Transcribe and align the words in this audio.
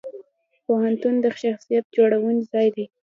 پوهنتون 0.65 1.15
د 1.21 1.25
شخصیت 1.41 1.85
جوړونې 1.95 2.43
ځای 2.51 2.67
دی. 2.75 2.85